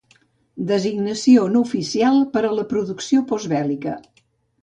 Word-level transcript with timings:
Designació 0.69 1.43
no 1.57 1.61
oficial 1.67 2.17
per 2.37 2.43
a 2.49 2.53
la 2.61 2.65
producció 2.73 3.23
postbèl·lica. 3.33 3.93